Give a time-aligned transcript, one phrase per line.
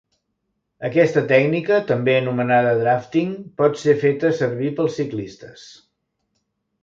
[0.87, 5.67] Aquesta tècnica, també anomenada Drafting pot ser feta servir pels ciclistes.